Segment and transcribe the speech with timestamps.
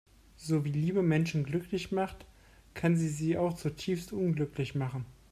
[0.35, 2.25] So wie Liebe Menschen glücklich macht,
[2.73, 5.05] kann sie sie auch zutiefst unglücklich machen.